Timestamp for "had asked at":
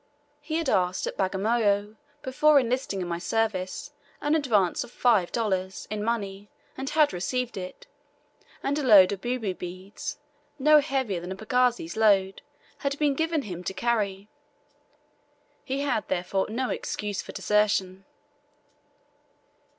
0.55-1.15